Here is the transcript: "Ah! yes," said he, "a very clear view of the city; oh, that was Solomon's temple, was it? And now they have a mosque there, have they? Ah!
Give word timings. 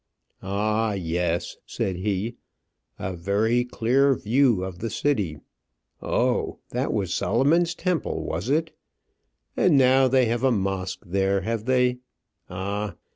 "Ah! 0.41 0.93
yes," 0.93 1.57
said 1.67 1.97
he, 1.97 2.37
"a 2.97 3.13
very 3.15 3.63
clear 3.63 4.15
view 4.15 4.63
of 4.63 4.79
the 4.79 4.89
city; 4.89 5.37
oh, 6.01 6.57
that 6.71 6.91
was 6.91 7.13
Solomon's 7.13 7.75
temple, 7.75 8.23
was 8.23 8.49
it? 8.49 8.75
And 9.55 9.77
now 9.77 10.07
they 10.07 10.25
have 10.25 10.43
a 10.43 10.51
mosque 10.51 11.03
there, 11.05 11.41
have 11.41 11.65
they? 11.65 11.99
Ah! 12.49 12.95